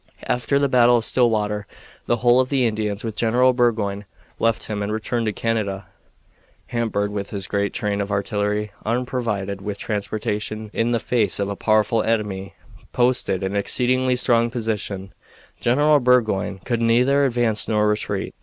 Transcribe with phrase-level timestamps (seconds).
[0.25, 1.67] After the battle of Stillwater
[2.07, 4.05] the whole of the Indians with General Burgoyne
[4.39, 5.85] left him and returned to Canada.
[6.69, 11.55] Hampered with his great train of artillery, unprovided with transportation, in the face of a
[11.55, 12.55] powerful enemy
[12.93, 15.13] posted in an exceedingly strong position,
[15.59, 18.33] General Burgoyne could neither advance nor retreat.